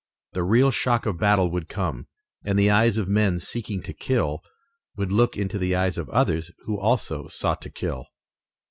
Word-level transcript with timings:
The 0.33 0.41
real 0.43 0.71
shock 0.71 1.05
of 1.05 1.19
battle 1.19 1.51
would 1.51 1.69
come, 1.69 2.07
and 2.43 2.57
the 2.57 2.71
eyes 2.71 2.97
of 2.97 3.07
men 3.07 3.37
seeking 3.39 3.83
to 3.83 3.93
kill 3.93 4.41
would 4.97 5.11
look 5.11 5.37
into 5.37 5.59
the 5.59 5.75
eyes 5.75 5.95
of 5.99 6.09
others 6.09 6.49
who 6.65 6.79
also 6.79 7.27
sought 7.27 7.61
to 7.61 7.69
kill. 7.69 8.07